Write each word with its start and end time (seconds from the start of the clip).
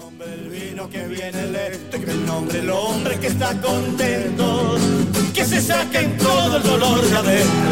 nombre 0.00 0.28
del 0.28 0.48
vino 0.48 0.88
que 0.88 1.02
viene 1.02 1.46
lento, 1.48 1.98
que 2.00 2.10
el 2.10 2.24
nombre 2.24 2.58
del 2.58 2.70
hombre 2.70 3.20
que 3.20 3.26
está 3.26 3.60
contento, 3.60 4.78
que 5.34 5.44
se 5.44 5.60
saquen 5.60 6.16
todo 6.16 6.56
el 6.56 6.62
dolor 6.62 7.02
de 7.02 7.16
adentro. 7.16 7.70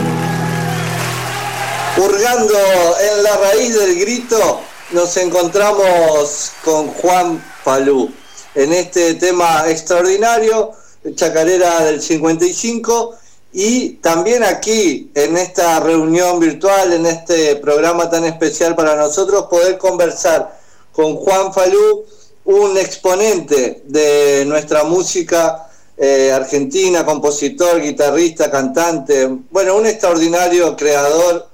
Hurgando 1.97 2.55
en 3.01 3.23
la 3.23 3.37
raíz 3.39 3.79
del 3.79 3.99
grito, 3.99 4.61
nos 4.91 5.17
encontramos 5.17 6.53
con 6.65 6.89
Juan 6.89 7.43
Palú 7.65 8.13
en 8.55 8.75
este 8.75 9.15
tema 9.15 9.65
extraordinario, 9.67 10.73
Chacarera 11.15 11.85
del 11.85 12.03
55, 12.03 13.15
y 13.55 13.91
también 14.03 14.45
aquí 14.45 15.11
en 15.15 15.39
esta 15.39 15.81
reunión 15.81 16.41
virtual, 16.41 16.93
en 16.93 17.07
este 17.07 17.57
programa 17.57 18.11
tan 18.11 18.27
especial 18.27 18.77
para 18.77 18.97
nosotros, 18.97 19.47
poder 19.47 19.79
conversar 19.79 20.59
con 20.93 21.17
Juan 21.17 21.55
Falú, 21.55 22.05
un 22.49 22.79
exponente 22.79 23.83
de 23.85 24.45
nuestra 24.47 24.83
música 24.83 25.69
eh, 25.99 26.33
argentina, 26.33 27.05
compositor, 27.05 27.79
guitarrista, 27.79 28.51
cantante, 28.51 29.29
bueno, 29.51 29.77
un 29.77 29.85
extraordinario 29.85 30.75
creador, 30.75 31.47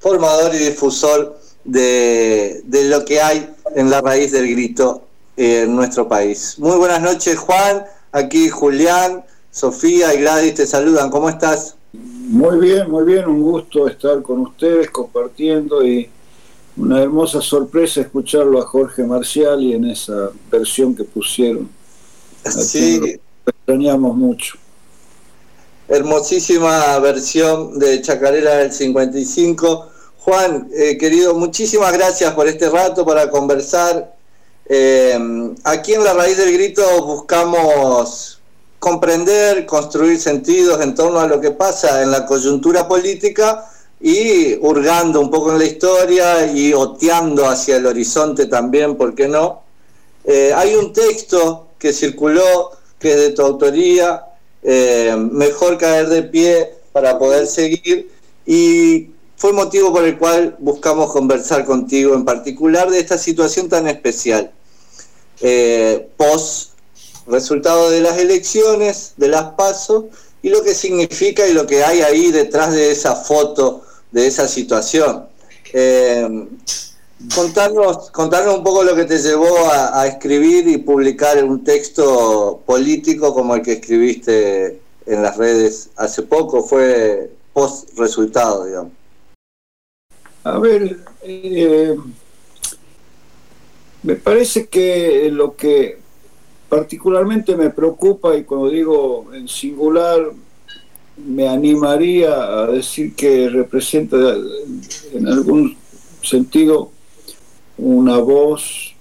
formador 0.00 0.52
y 0.56 0.58
difusor 0.58 1.38
de, 1.62 2.62
de 2.64 2.84
lo 2.86 3.04
que 3.04 3.20
hay 3.20 3.48
en 3.76 3.90
la 3.90 4.00
raíz 4.00 4.32
del 4.32 4.50
grito 4.50 5.02
en 5.36 5.76
nuestro 5.76 6.08
país. 6.08 6.56
Muy 6.58 6.76
buenas 6.78 7.00
noches, 7.00 7.38
Juan. 7.38 7.84
Aquí 8.10 8.48
Julián, 8.48 9.24
Sofía 9.52 10.12
y 10.14 10.18
Gladys 10.18 10.54
te 10.54 10.66
saludan. 10.66 11.10
¿Cómo 11.10 11.28
estás? 11.28 11.76
Muy 11.92 12.58
bien, 12.58 12.90
muy 12.90 13.04
bien. 13.04 13.26
Un 13.26 13.42
gusto 13.42 13.86
estar 13.86 14.20
con 14.22 14.40
ustedes 14.40 14.90
compartiendo 14.90 15.86
y 15.86 16.10
una 16.80 17.02
hermosa 17.02 17.42
sorpresa 17.42 18.00
escucharlo 18.00 18.58
a 18.58 18.66
Jorge 18.66 19.04
Marcial 19.04 19.62
y 19.62 19.74
en 19.74 19.84
esa 19.84 20.30
versión 20.50 20.94
que 20.94 21.04
pusieron. 21.04 21.68
sí. 22.44 22.98
Lo 23.44 23.50
extrañamos 23.50 24.16
mucho. 24.16 24.56
Hermosísima 25.88 26.98
versión 27.00 27.78
de 27.78 28.00
Chacarera 28.00 28.56
del 28.56 28.72
55. 28.72 29.88
Juan, 30.20 30.70
eh, 30.74 30.96
querido, 30.96 31.34
muchísimas 31.34 31.92
gracias 31.92 32.32
por 32.32 32.46
este 32.46 32.70
rato 32.70 33.04
para 33.04 33.30
conversar. 33.30 34.14
Eh, 34.66 35.18
aquí 35.64 35.94
en 35.94 36.04
La 36.04 36.14
Raíz 36.14 36.38
del 36.38 36.52
Grito 36.52 36.82
buscamos 37.04 38.40
comprender, 38.78 39.66
construir 39.66 40.18
sentidos 40.18 40.80
en 40.80 40.94
torno 40.94 41.20
a 41.20 41.26
lo 41.26 41.40
que 41.40 41.50
pasa 41.50 42.02
en 42.02 42.10
la 42.10 42.24
coyuntura 42.24 42.88
política 42.88 43.66
y 44.00 44.56
hurgando 44.60 45.20
un 45.20 45.30
poco 45.30 45.52
en 45.52 45.58
la 45.58 45.64
historia 45.64 46.50
y 46.50 46.72
oteando 46.72 47.46
hacia 47.46 47.76
el 47.76 47.86
horizonte 47.86 48.46
también, 48.46 48.96
¿por 48.96 49.14
qué 49.14 49.28
no? 49.28 49.62
Eh, 50.24 50.52
hay 50.54 50.74
un 50.74 50.92
texto 50.92 51.68
que 51.78 51.92
circuló, 51.92 52.72
que 52.98 53.12
es 53.12 53.16
de 53.16 53.30
tu 53.30 53.42
autoría, 53.42 54.24
eh, 54.62 55.16
Mejor 55.16 55.78
caer 55.78 56.08
de 56.08 56.22
pie 56.22 56.70
para 56.92 57.18
poder 57.18 57.46
seguir, 57.46 58.10
y 58.46 59.10
fue 59.36 59.52
motivo 59.52 59.92
por 59.92 60.04
el 60.04 60.18
cual 60.18 60.56
buscamos 60.58 61.12
conversar 61.12 61.64
contigo, 61.64 62.14
en 62.14 62.24
particular 62.24 62.90
de 62.90 63.00
esta 63.00 63.16
situación 63.16 63.68
tan 63.68 63.86
especial. 63.86 64.50
Eh, 65.40 66.08
post 66.16 66.72
resultado 67.26 67.90
de 67.90 68.00
las 68.00 68.18
elecciones, 68.18 69.14
de 69.16 69.28
las 69.28 69.52
pasos, 69.52 70.04
y 70.42 70.48
lo 70.48 70.62
que 70.62 70.74
significa 70.74 71.46
y 71.46 71.52
lo 71.52 71.66
que 71.66 71.84
hay 71.84 72.00
ahí 72.00 72.30
detrás 72.30 72.72
de 72.72 72.90
esa 72.90 73.14
foto 73.14 73.82
de 74.12 74.26
esa 74.26 74.48
situación. 74.48 75.26
Eh, 75.72 76.48
contarnos, 77.34 78.10
contarnos 78.10 78.58
un 78.58 78.64
poco 78.64 78.82
lo 78.82 78.94
que 78.94 79.04
te 79.04 79.18
llevó 79.18 79.70
a, 79.70 80.06
escribir 80.06 80.68
y 80.68 80.78
publicar 80.78 81.42
un 81.44 81.62
texto 81.62 82.62
político 82.66 83.34
como 83.34 83.54
el 83.54 83.62
que 83.62 83.74
escribiste 83.74 84.80
en 85.06 85.22
las 85.22 85.36
redes 85.36 85.90
hace 85.96 86.22
poco, 86.22 86.62
fue 86.62 87.30
post 87.52 87.98
resultado, 87.98 88.64
digamos. 88.64 88.92
A 90.44 90.58
ver, 90.58 90.98
eh, 91.22 91.96
me 94.02 94.16
parece 94.16 94.68
que 94.68 95.28
lo 95.30 95.56
que 95.56 95.98
particularmente 96.68 97.56
me 97.56 97.70
preocupa, 97.70 98.36
y 98.36 98.44
cuando 98.44 98.70
digo 98.70 99.26
en 99.34 99.48
singular, 99.48 100.32
me 101.26 101.48
animaría 101.48 102.62
a 102.62 102.66
decir 102.66 103.14
que 103.14 103.48
representa 103.48 104.16
en 105.12 105.28
algún 105.28 105.76
sentido 106.22 106.90
una 107.78 108.18
voz 108.18 108.94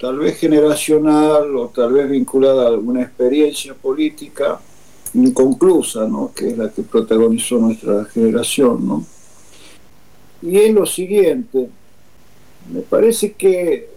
tal 0.00 0.18
vez 0.18 0.38
generacional 0.38 1.56
o 1.56 1.68
tal 1.68 1.92
vez 1.92 2.10
vinculada 2.10 2.64
a 2.64 2.68
alguna 2.68 3.02
experiencia 3.02 3.74
política 3.74 4.60
inconclusa, 5.14 6.06
¿no? 6.06 6.32
que 6.34 6.48
es 6.48 6.58
la 6.58 6.70
que 6.70 6.82
protagonizó 6.82 7.58
nuestra 7.58 8.04
generación. 8.06 8.86
¿no? 8.86 9.06
Y 10.42 10.58
es 10.58 10.74
lo 10.74 10.84
siguiente, 10.84 11.68
me 12.72 12.80
parece 12.80 13.32
que 13.32 13.88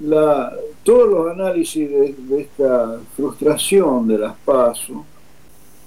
la, 0.00 0.52
todos 0.82 1.08
los 1.08 1.30
análisis 1.30 1.88
de, 1.88 2.14
de 2.18 2.40
esta 2.42 2.98
frustración 3.14 4.08
de 4.08 4.18
las 4.18 4.36
pasos 4.38 4.98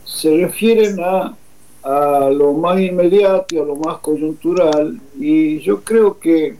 se 0.06 0.38
refieren 0.38 0.98
a, 1.00 1.36
a 1.84 2.30
lo 2.30 2.54
más 2.54 2.80
inmediato, 2.80 3.62
a 3.62 3.66
lo 3.66 3.76
más 3.76 3.98
coyuntural, 3.98 5.00
y 5.20 5.60
yo 5.60 5.82
creo 5.84 6.20
que 6.20 6.56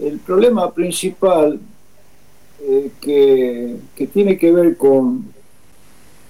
el 0.00 0.18
problema 0.20 0.72
principal 0.72 1.60
eh, 2.60 2.90
que, 3.00 3.76
que, 3.94 4.06
tiene 4.06 4.38
que 4.38 4.52
ver 4.52 4.76
con 4.76 5.32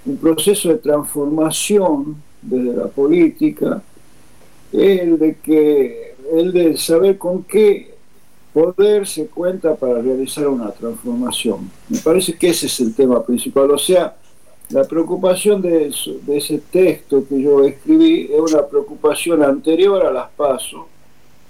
un 0.04 0.16
proceso 0.16 0.70
de 0.70 0.76
transformación 0.76 2.16
desde 2.40 2.74
la 2.74 2.88
política 2.88 3.82
es 4.72 5.00
el 5.00 5.18
de 5.18 5.36
que 5.36 6.14
el 6.32 6.52
de 6.52 6.76
saber 6.76 7.18
con 7.18 7.44
qué 7.44 7.94
poder 8.52 9.06
se 9.06 9.26
cuenta 9.26 9.74
para 9.74 10.00
realizar 10.00 10.48
una 10.48 10.70
transformación. 10.70 11.70
Me 11.88 11.98
parece 11.98 12.36
que 12.36 12.48
ese 12.48 12.66
es 12.66 12.80
el 12.80 12.94
tema 12.94 13.22
principal. 13.24 13.70
O 13.70 13.78
sea, 13.78 14.16
la 14.70 14.84
preocupación 14.84 15.60
de, 15.60 15.92
ese 16.28 16.58
texto 16.70 17.24
que 17.28 17.40
yo 17.40 17.62
escribí 17.62 18.30
es 18.32 18.52
una 18.52 18.66
preocupación 18.66 19.42
anterior 19.42 20.04
a 20.04 20.10
las 20.10 20.30
pasos, 20.30 20.82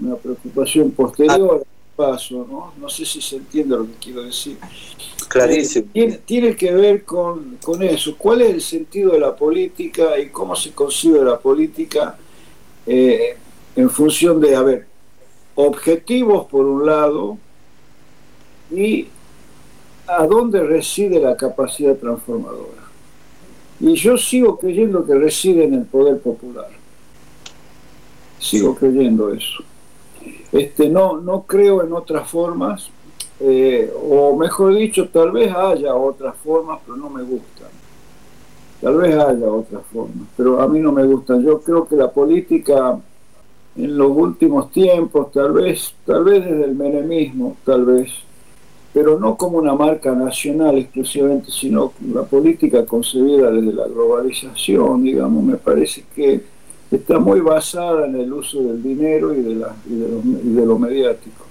una 0.01 0.17
preocupación 0.17 0.91
posterior 0.91 1.55
a 1.55 1.59
las 1.59 1.67
pasos, 1.95 2.49
¿no? 2.49 2.73
No 2.79 2.89
sé 2.89 3.05
si 3.05 3.21
se 3.21 3.37
entiende 3.37 3.77
lo 3.77 3.87
que 3.87 3.93
quiero 4.01 4.23
decir. 4.23 4.57
Clarísimo. 5.29 5.89
Eh, 5.95 6.21
tiene, 6.25 6.57
que 6.57 6.73
ver 6.73 7.05
con, 7.05 7.59
con, 7.63 7.83
eso. 7.83 8.17
¿Cuál 8.19 8.43
es 8.43 8.51
el 8.51 8.61
sentido 8.61 9.13
de 9.13 9.21
la 9.21 9.37
política 9.37 10.19
y 10.19 10.29
cómo 10.29 10.57
se 10.57 10.73
concibe 10.73 11.25
la 11.25 11.39
política 11.39 12.19
eh, 12.87 13.37
en 13.77 13.89
función 13.89 14.41
de, 14.41 14.57
a 14.57 14.63
ver, 14.63 14.87
objetivos 15.55 16.47
por 16.47 16.67
un 16.67 16.87
lado 16.87 17.39
y 18.71 19.07
a 20.07 20.27
dónde 20.27 20.63
reside 20.65 21.21
la 21.21 21.37
capacidad 21.37 21.97
transformadora? 21.97 22.82
Y 23.83 23.95
yo 23.97 24.17
sigo 24.17 24.59
creyendo 24.59 25.05
que 25.05 25.17
reside 25.17 25.65
en 25.65 25.75
el 25.75 25.85
poder 25.85 26.21
popular. 26.21 26.69
Sigo 28.39 28.77
creyendo 28.77 29.35
eso. 29.35 29.65
Este, 30.53 30.89
no, 30.89 31.21
no 31.21 31.43
creo 31.43 31.83
en 31.83 31.93
otras 31.93 32.31
formas, 32.31 32.91
eh, 33.41 33.93
o 34.09 34.37
mejor 34.37 34.75
dicho, 34.77 35.09
tal 35.09 35.33
vez 35.33 35.53
haya 35.53 35.97
otras 35.97 36.37
formas, 36.37 36.79
pero 36.87 36.97
no 36.97 37.11
me 37.11 37.25
gustan. 37.25 37.69
Tal 38.81 38.97
vez 38.99 39.17
haya 39.17 39.47
otras 39.47 39.83
formas, 39.93 40.29
pero 40.37 40.61
a 40.61 40.69
mí 40.69 40.79
no 40.79 40.93
me 40.93 41.05
gustan. 41.05 41.43
Yo 41.45 41.61
creo 41.61 41.87
que 41.89 41.97
la 41.97 42.11
política 42.11 43.01
en 43.75 43.99
los 43.99 44.11
últimos 44.17 44.71
tiempos, 44.71 45.33
tal 45.33 45.53
vez, 45.55 45.93
tal 46.07 46.23
vez 46.23 46.45
desde 46.45 46.67
el 46.67 46.77
menemismo, 46.77 47.57
tal 47.65 47.85
vez, 47.85 48.13
pero 48.93 49.19
no 49.19 49.37
como 49.37 49.59
una 49.59 49.75
marca 49.75 50.13
nacional 50.13 50.77
exclusivamente, 50.77 51.51
sino 51.51 51.93
la 52.13 52.25
política 52.25 52.85
concebida 52.85 53.51
desde 53.51 53.73
la 53.73 53.87
globalización, 53.87 55.03
digamos, 55.03 55.43
me 55.43 55.57
parece 55.57 56.05
que 56.15 56.43
está 56.91 57.19
muy 57.19 57.41
basada 57.41 58.07
en 58.07 58.17
el 58.17 58.33
uso 58.33 58.63
del 58.63 58.83
dinero 58.83 59.33
y 59.33 59.41
de, 59.41 59.65
y 59.87 59.95
de, 60.55 60.67
lo, 60.67 60.79
mediático. 60.79 61.45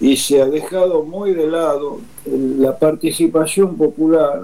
Y 0.00 0.16
se 0.16 0.40
ha 0.40 0.46
dejado 0.46 1.02
muy 1.02 1.34
de 1.34 1.48
lado 1.48 1.98
la 2.24 2.78
participación 2.78 3.76
popular, 3.76 4.42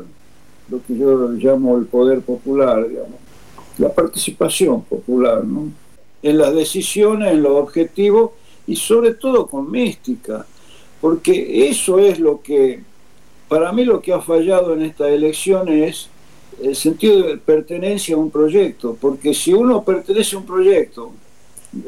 lo 0.69 0.83
que 0.83 0.97
yo 0.97 1.29
llamo 1.29 1.79
el 1.79 1.87
poder 1.87 2.23
popular, 2.23 2.89
digamos, 2.89 3.21
la 3.79 3.93
participación 3.93 4.83
popular, 4.83 5.45
¿no? 5.45 5.71
En 6.23 6.39
las 6.39 6.55
decisiones, 6.55 7.33
en 7.33 7.43
los 7.43 7.53
objetivos 7.53 8.33
y 8.67 8.77
sobre 8.77 9.15
todo 9.15 9.47
con 9.47 9.71
mística 9.71 10.45
porque 11.01 11.69
eso 11.69 11.99
es 11.99 12.19
lo 12.19 12.43
que, 12.43 12.81
para 13.49 13.73
mí 13.73 13.85
lo 13.85 14.01
que 14.01 14.13
ha 14.13 14.21
fallado 14.21 14.75
en 14.75 14.83
esta 14.83 15.09
elección 15.09 15.69
es 15.69 16.09
el 16.63 16.77
sentido 16.77 17.23
de 17.23 17.39
pertenencia 17.39 18.15
a 18.15 18.19
un 18.19 18.31
proyecto, 18.31 18.97
porque 19.01 19.33
si 19.35 19.53
uno 19.53 19.83
pertenece 19.83 20.37
a 20.37 20.39
un 20.39 20.47
proyecto, 20.47 21.13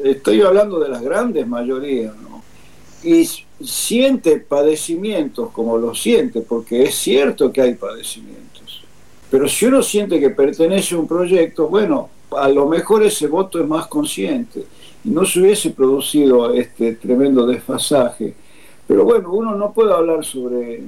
estoy 0.03 0.41
hablando 0.41 0.79
de 0.79 0.89
las 0.89 1.01
grandes 1.01 1.47
mayorías, 1.47 2.15
¿no? 2.17 2.41
y 3.03 3.27
siente 3.61 4.39
padecimientos 4.39 5.51
como 5.51 5.77
lo 5.77 5.93
siente, 5.93 6.41
porque 6.41 6.83
es 6.83 6.95
cierto 6.95 7.51
que 7.51 7.61
hay 7.61 7.75
padecimientos, 7.75 8.83
pero 9.29 9.47
si 9.47 9.65
uno 9.65 9.83
siente 9.83 10.19
que 10.19 10.29
pertenece 10.29 10.95
a 10.95 10.99
un 10.99 11.07
proyecto, 11.07 11.67
bueno, 11.67 12.09
a 12.37 12.47
lo 12.49 12.67
mejor 12.67 13.03
ese 13.03 13.27
voto 13.27 13.59
es 13.59 13.67
más 13.67 13.87
consciente 13.87 14.63
y 15.03 15.09
no 15.09 15.25
se 15.25 15.39
hubiese 15.39 15.71
producido 15.71 16.53
este 16.53 16.93
tremendo 16.93 17.45
desfasaje. 17.45 18.33
Pero 18.87 19.05
bueno, 19.05 19.31
uno 19.31 19.55
no 19.55 19.71
puede 19.71 19.93
hablar 19.93 20.23
sobre 20.25 20.81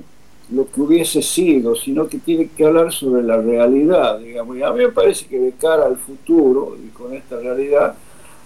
lo 0.52 0.70
que 0.70 0.82
hubiese 0.82 1.22
sido, 1.22 1.76
sino 1.76 2.08
que 2.08 2.20
tiene 2.20 2.50
que 2.56 2.66
hablar 2.66 2.92
sobre 2.92 3.24
la 3.24 3.38
realidad, 3.38 4.20
digamos. 4.20 4.58
Y 4.58 4.64
a 4.64 4.72
mí 4.72 4.80
me 4.80 4.92
parece 4.92 5.26
que 5.26 5.40
de 5.40 5.54
cara 5.54 5.86
al 5.86 5.98
futuro 5.98 6.76
y 6.84 6.90
con 6.90 7.14
esta 7.14 7.40
realidad 7.40 7.96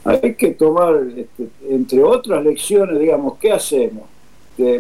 hay 0.06 0.34
que 0.36 0.51
tomar, 0.51 0.96
este, 1.16 1.50
entre 1.68 2.04
otras 2.04 2.44
lecciones, 2.44 3.00
digamos, 3.00 3.38
¿qué 3.38 3.51
hacemos? 3.51 4.04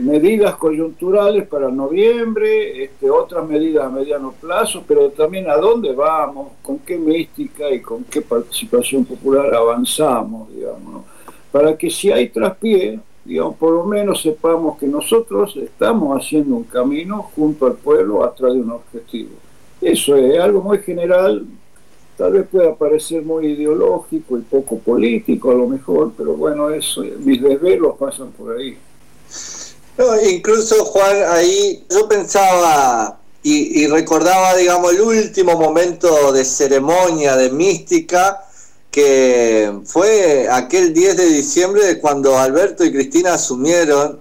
medidas 0.01 0.55
coyunturales 0.55 1.47
para 1.47 1.69
noviembre, 1.69 2.83
este, 2.83 3.09
otras 3.09 3.47
medidas 3.47 3.85
a 3.85 3.89
mediano 3.89 4.33
plazo, 4.33 4.83
pero 4.85 5.09
también 5.09 5.49
a 5.49 5.55
dónde 5.55 5.93
vamos, 5.93 6.49
con 6.61 6.79
qué 6.79 6.97
mística 6.97 7.69
y 7.71 7.79
con 7.79 8.03
qué 8.03 8.21
participación 8.21 9.05
popular 9.05 9.53
avanzamos, 9.53 10.53
digamos, 10.53 11.05
para 11.51 11.77
que 11.77 11.89
si 11.89 12.11
hay 12.11 12.27
traspié, 12.27 12.99
digamos, 13.29 13.57
por 13.57 13.73
lo 13.73 13.83
menos 13.83 14.23
sepamos 14.23 14.79
que 14.79 14.87
nosotros 14.87 15.55
estamos 15.55 16.19
haciendo 16.19 16.55
un 16.55 16.63
camino 16.63 17.29
junto 17.35 17.67
al 17.67 17.75
pueblo 17.75 18.23
atrás 18.23 18.53
de 18.53 18.59
un 18.59 18.71
objetivo. 18.71 19.29
Eso 19.79 20.15
es 20.15 20.39
algo 20.39 20.63
muy 20.63 20.79
general, 20.79 21.45
tal 22.17 22.31
vez 22.33 22.47
pueda 22.51 22.73
parecer 22.73 23.21
muy 23.21 23.45
ideológico 23.49 24.35
y 24.35 24.41
poco 24.41 24.79
político 24.79 25.51
a 25.51 25.53
lo 25.53 25.67
mejor, 25.67 26.11
pero 26.17 26.33
bueno, 26.33 26.71
eso, 26.71 27.03
mis 27.19 27.39
desvelos 27.39 27.95
pasan 27.99 28.31
por 28.31 28.57
ahí. 28.57 28.75
No, 29.95 30.05
incluso 30.27 30.83
Juan, 30.85 31.17
ahí 31.29 31.85
yo 31.87 32.09
pensaba 32.09 33.19
y, 33.43 33.85
recordaba, 33.87 34.55
digamos, 34.55 34.91
el 34.91 35.01
último 35.01 35.55
momento 35.55 36.33
de 36.33 36.43
ceremonia, 36.43 37.35
de 37.35 37.51
mística, 37.51 38.48
que 38.91 39.79
fue 39.85 40.47
aquel 40.49 40.93
10 40.93 41.17
de 41.17 41.25
diciembre 41.27 41.99
cuando 41.99 42.37
Alberto 42.37 42.83
y 42.83 42.91
Cristina 42.91 43.35
asumieron. 43.35 44.19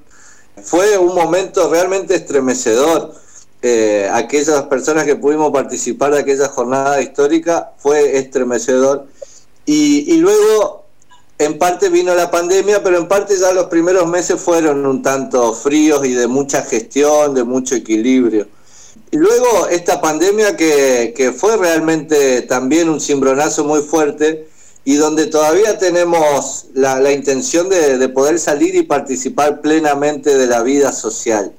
Fue 0.63 0.99
un 0.99 1.15
momento 1.15 1.71
realmente 1.71 2.15
estremecedor. 2.15 3.15
Eh, 3.63 4.09
aquellas 4.13 4.63
personas 4.65 5.05
que 5.05 5.17
pudimos 5.17 5.53
participar 5.53 6.13
de 6.13 6.21
aquella 6.21 6.49
jornada 6.49 7.01
histórica 7.01 7.73
fue 7.79 8.19
estremecedor. 8.19 9.07
Y, 9.65 10.13
y 10.13 10.19
luego 10.19 10.85
en 11.39 11.59
parte 11.59 11.89
vino 11.89 12.15
la 12.15 12.31
pandemia, 12.31 12.83
pero 12.83 12.99
en 12.99 13.09
parte 13.09 13.37
ya 13.39 13.53
los 13.53 13.67
primeros 13.67 14.07
meses 14.09 14.41
fueron 14.41 14.85
un 14.85 15.03
tanto 15.03 15.55
fríos 15.55 16.05
y 16.05 16.13
de 16.13 16.27
mucha 16.27 16.63
gestión, 16.63 17.35
de 17.35 17.45
mucho 17.45 17.77
equilibrio. 17.77 18.49
Y 19.11 19.17
luego 19.17 19.69
esta 19.71 20.01
pandemia 20.01 20.57
que, 20.57 21.15
que 21.17 21.33
fue 21.33 21.57
realmente 21.57 22.43
también 22.43 22.89
un 22.89 23.01
cimbronazo 23.01 23.65
muy 23.65 23.81
fuerte 23.81 24.48
y 24.89 24.97
donde 24.97 25.27
todavía 25.27 25.77
tenemos 25.77 26.65
la, 26.73 27.13
intención 27.13 27.69
de 27.69 28.09
poder 28.09 28.39
salir 28.39 28.75
y 28.75 28.85
participar 28.85 29.61
plenamente 29.61 30.35
de 30.39 30.47
la 30.47 30.63
vida 30.63 30.93
social. 30.93 31.53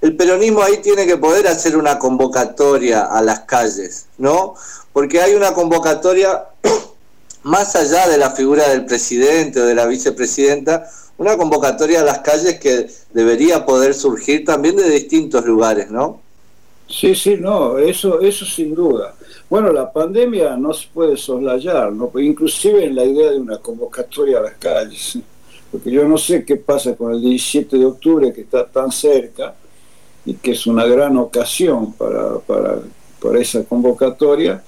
El 0.00 0.16
peronismo 0.16 0.62
ahí 0.62 0.78
tiene 0.78 1.06
que 1.06 1.18
poder 1.18 1.46
hacer 1.46 1.76
una 1.76 1.98
convocatoria 1.98 3.02
a 3.02 3.20
las 3.20 3.40
calles, 3.40 4.06
¿no? 4.16 4.54
Porque 4.94 5.20
hay 5.20 5.34
una 5.34 5.52
convocatoria 5.52 6.46
más 7.42 7.76
allá 7.76 8.08
de 8.08 8.16
la 8.16 8.30
figura 8.30 8.66
del 8.70 8.86
presidente 8.86 9.60
o 9.60 9.66
de 9.66 9.74
la 9.74 9.84
vicepresidenta, 9.84 10.90
una 11.18 11.36
convocatoria 11.36 12.00
a 12.00 12.04
las 12.04 12.20
calles 12.20 12.60
que 12.60 12.90
debería 13.12 13.66
poder 13.66 13.92
surgir 13.92 14.46
también 14.46 14.76
de 14.76 14.88
distintos 14.88 15.44
lugares, 15.44 15.90
¿no? 15.90 16.22
Sí, 16.90 17.14
sí, 17.14 17.36
no, 17.38 17.78
eso, 17.78 18.20
eso 18.20 18.44
sin 18.44 18.74
duda. 18.74 19.14
Bueno, 19.48 19.72
la 19.72 19.92
pandemia 19.92 20.56
no 20.56 20.74
se 20.74 20.88
puede 20.92 21.16
soslayar, 21.16 21.92
¿no? 21.92 22.10
inclusive 22.18 22.84
en 22.84 22.96
la 22.96 23.04
idea 23.04 23.30
de 23.30 23.38
una 23.38 23.58
convocatoria 23.58 24.38
a 24.38 24.42
las 24.42 24.54
calles, 24.54 25.18
porque 25.70 25.90
yo 25.90 26.06
no 26.06 26.18
sé 26.18 26.44
qué 26.44 26.56
pasa 26.56 26.96
con 26.96 27.12
el 27.12 27.20
17 27.20 27.78
de 27.78 27.86
octubre 27.86 28.32
que 28.32 28.40
está 28.40 28.66
tan 28.66 28.90
cerca 28.90 29.54
y 30.24 30.34
que 30.34 30.52
es 30.52 30.66
una 30.66 30.84
gran 30.84 31.16
ocasión 31.16 31.92
para, 31.92 32.38
para, 32.40 32.80
para 33.22 33.38
esa 33.38 33.64
convocatoria, 33.64 34.62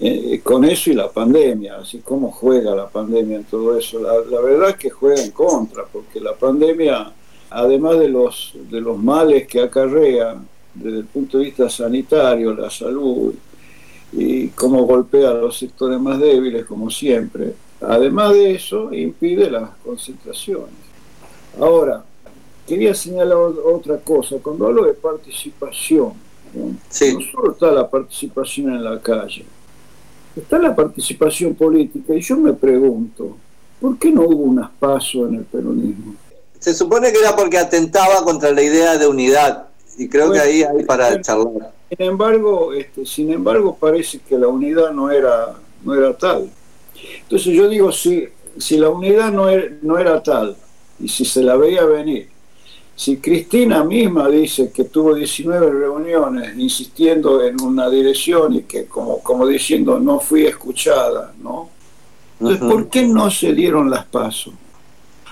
eh, 0.00 0.40
con 0.42 0.64
eso 0.64 0.90
y 0.90 0.94
la 0.94 1.10
pandemia, 1.10 1.76
así 1.76 1.98
como 1.98 2.30
juega 2.30 2.74
la 2.74 2.88
pandemia 2.88 3.36
en 3.36 3.44
todo 3.44 3.76
eso. 3.76 4.00
La, 4.00 4.40
verdad 4.40 4.70
es 4.70 4.76
que 4.76 4.90
juega 4.90 5.22
en 5.22 5.32
contra, 5.32 5.84
porque 5.84 6.18
la 6.18 6.34
pandemia, 6.34 7.12
además 7.50 7.98
de 7.98 8.08
los, 8.08 8.54
de 8.70 8.80
los 8.80 8.96
males 8.96 9.46
que 9.46 9.60
acarrea 9.60 10.36
desde 10.78 10.98
el 10.98 11.04
punto 11.04 11.38
de 11.38 11.44
vista 11.44 11.68
sanitario, 11.68 12.54
la 12.54 12.70
salud 12.70 13.34
y 14.12 14.48
cómo 14.48 14.84
golpea 14.84 15.30
a 15.30 15.34
los 15.34 15.58
sectores 15.58 16.00
más 16.00 16.18
débiles, 16.18 16.64
como 16.64 16.90
siempre, 16.90 17.54
además 17.80 18.32
de 18.32 18.54
eso, 18.54 18.92
impide 18.92 19.50
las 19.50 19.70
concentraciones. 19.84 20.74
Ahora, 21.60 22.04
quería 22.66 22.94
señalar 22.94 23.36
otra 23.36 23.98
cosa. 23.98 24.36
Cuando 24.42 24.66
hablo 24.66 24.84
de 24.84 24.94
participación, 24.94 26.12
no 26.54 27.20
solo 27.32 27.52
está 27.52 27.70
la 27.70 27.88
participación 27.88 28.74
en 28.74 28.84
la 28.84 29.00
calle, 29.00 29.44
está 30.36 30.58
la 30.58 30.74
participación 30.74 31.54
política 31.54 32.14
y 32.14 32.20
yo 32.20 32.36
me 32.36 32.52
pregunto, 32.52 33.36
¿por 33.80 33.98
qué 33.98 34.10
no 34.10 34.22
hubo 34.22 34.44
un 34.44 34.60
aspaso 34.60 35.26
en 35.26 35.36
el 35.36 35.44
peronismo? 35.44 36.14
Se 36.58 36.74
supone 36.74 37.12
que 37.12 37.18
era 37.18 37.36
porque 37.36 37.58
atentaba 37.58 38.24
contra 38.24 38.50
la 38.52 38.62
idea 38.62 38.98
de 38.98 39.06
unidad 39.06 39.67
y 39.98 40.08
creo 40.08 40.32
que 40.32 40.40
ahí 40.40 40.62
hay 40.62 40.84
para 40.84 41.20
charlar. 41.20 41.72
Sin 41.88 42.06
embargo, 42.06 42.72
este, 42.72 43.04
sin 43.04 43.32
embargo 43.32 43.76
parece 43.78 44.20
que 44.20 44.38
la 44.38 44.48
unidad 44.48 44.92
no 44.92 45.10
era 45.10 45.54
no 45.84 45.94
era 45.94 46.16
tal. 46.16 46.50
Entonces 47.22 47.52
yo 47.54 47.68
digo 47.68 47.92
si 47.92 48.28
si 48.56 48.78
la 48.78 48.88
unidad 48.88 49.32
no 49.32 49.48
era, 49.48 49.70
no 49.82 49.98
era 49.98 50.22
tal 50.22 50.56
y 51.00 51.08
si 51.08 51.24
se 51.24 51.42
la 51.42 51.56
veía 51.56 51.84
venir 51.84 52.28
si 52.98 53.18
Cristina 53.18 53.84
misma 53.84 54.28
dice 54.28 54.72
que 54.72 54.82
tuvo 54.82 55.14
19 55.14 55.70
reuniones 55.70 56.58
insistiendo 56.58 57.44
en 57.44 57.60
una 57.62 57.88
dirección 57.88 58.54
y 58.54 58.62
que 58.62 58.86
como, 58.86 59.20
como 59.20 59.46
diciendo 59.46 60.00
no 60.00 60.18
fui 60.18 60.46
escuchada, 60.46 61.32
¿no? 61.40 61.70
Entonces, 62.40 62.68
¿por 62.68 62.88
qué 62.88 63.06
no 63.06 63.30
se 63.30 63.52
dieron 63.52 63.88
las 63.88 64.04
pasos? 64.04 64.52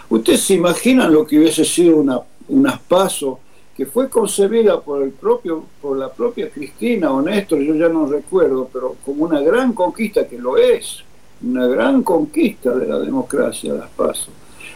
¿Ustedes 0.08 0.42
se 0.42 0.54
imaginan 0.54 1.12
lo 1.12 1.26
que 1.26 1.40
hubiese 1.40 1.64
sido 1.64 1.96
una, 1.96 2.20
unas 2.46 2.78
pasos 2.78 3.38
que 3.76 3.84
fue 3.84 4.08
concebida 4.08 4.80
por 4.80 5.02
el 5.02 5.10
propio, 5.10 5.64
por 5.82 5.98
la 5.98 6.10
propia 6.10 6.48
Cristina 6.48 7.12
o 7.12 7.20
Néstor, 7.20 7.60
yo 7.60 7.74
ya 7.74 7.88
no 7.88 8.06
recuerdo, 8.06 8.70
pero 8.72 8.96
como 9.04 9.24
una 9.24 9.40
gran 9.40 9.74
conquista 9.74 10.26
que 10.26 10.38
lo 10.38 10.56
es, 10.56 11.04
una 11.42 11.66
gran 11.66 12.02
conquista 12.02 12.74
de 12.74 12.86
la 12.86 12.98
democracia, 12.98 13.74
las 13.74 13.90
pasos, 13.90 14.30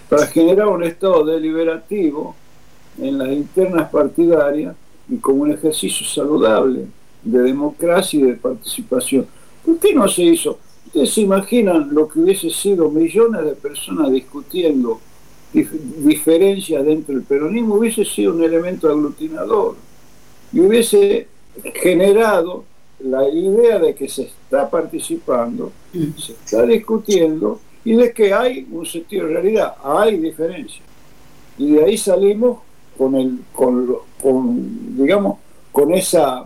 para 0.08 0.26
generar 0.26 0.68
un 0.68 0.84
estado 0.84 1.24
deliberativo 1.24 2.36
en 3.00 3.16
las 3.16 3.30
internas 3.30 3.88
partidarias 3.88 4.76
y 5.08 5.16
como 5.16 5.44
un 5.44 5.52
ejercicio 5.52 6.06
saludable 6.06 6.84
de 7.22 7.38
democracia 7.42 8.20
y 8.20 8.24
de 8.24 8.34
participación. 8.34 9.26
¿Por 9.64 9.78
qué 9.78 9.94
no 9.94 10.08
se 10.08 10.24
hizo? 10.24 10.58
Ustedes 10.86 11.14
se 11.14 11.22
imaginan 11.22 11.88
lo 11.94 12.06
que 12.06 12.18
hubiese 12.18 12.50
sido 12.50 12.90
millones 12.90 13.44
de 13.44 13.52
personas 13.52 14.10
discutiendo 14.10 15.00
diferencias 15.52 16.84
dentro 16.84 17.14
del 17.14 17.24
peronismo, 17.24 17.74
hubiese 17.76 18.04
sido 18.04 18.34
un 18.34 18.42
elemento 18.42 18.88
aglutinador 18.88 19.76
y 20.52 20.60
hubiese 20.60 21.26
generado 21.74 22.64
la 23.00 23.28
idea 23.28 23.78
de 23.78 23.94
que 23.94 24.08
se 24.08 24.22
está 24.22 24.68
participando, 24.68 25.72
se 25.92 26.32
está 26.32 26.64
discutiendo 26.66 27.60
y 27.84 27.94
de 27.94 28.12
que 28.12 28.32
hay 28.32 28.66
un 28.70 28.84
sentido 28.86 29.26
de 29.26 29.34
realidad, 29.34 29.74
hay 29.82 30.18
diferencias. 30.18 30.84
Y 31.58 31.72
de 31.72 31.84
ahí 31.84 31.96
salimos 31.96 32.58
con 32.96 33.14
el 33.14 33.38
con, 33.54 34.96
digamos 34.96 35.38
con 35.72 35.94
esa 35.94 36.44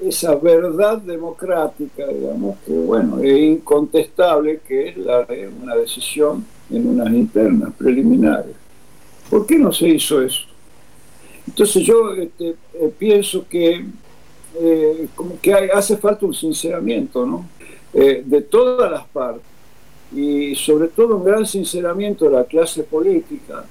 esa 0.00 0.34
verdad 0.36 0.98
democrática 0.98 2.06
digamos 2.06 2.56
que 2.64 2.72
bueno 2.72 3.20
es 3.20 3.38
incontestable 3.38 4.60
que 4.66 4.88
es 4.88 4.96
la, 4.96 5.26
una 5.62 5.76
decisión 5.76 6.46
en 6.70 6.86
unas 6.86 7.12
internas 7.12 7.72
preliminares 7.76 8.54
¿por 9.30 9.46
qué 9.46 9.58
no 9.58 9.72
se 9.72 9.88
hizo 9.88 10.22
eso? 10.22 10.42
entonces 11.46 11.82
yo 11.84 12.14
este, 12.14 12.54
eh, 12.74 12.92
pienso 12.98 13.46
que 13.48 13.84
eh, 14.60 15.08
hace 15.74 15.96
falta 15.96 16.26
un 16.26 16.34
sinceramiento. 16.34 17.44
Eh, 17.92 18.22
de 18.26 18.40
todas 18.42 18.90
las 18.90 19.04
partes 19.06 19.42
y 20.12 20.54
sobre 20.56 20.88
todo 20.88 21.16
un 21.16 21.24
gran 21.24 21.46
sinceramiento 21.46 22.24
de 22.24 22.32
la 22.32 22.44
clase 22.44 22.82
política 22.82 23.64